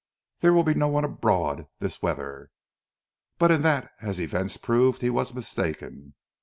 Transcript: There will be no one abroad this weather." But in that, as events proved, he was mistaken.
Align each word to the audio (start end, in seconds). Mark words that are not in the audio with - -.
There 0.39 0.51
will 0.51 0.63
be 0.63 0.73
no 0.73 0.87
one 0.87 1.05
abroad 1.05 1.67
this 1.77 2.01
weather." 2.01 2.49
But 3.37 3.51
in 3.51 3.61
that, 3.61 3.91
as 4.01 4.19
events 4.19 4.57
proved, 4.57 5.03
he 5.03 5.11
was 5.11 5.31
mistaken. 5.31 6.15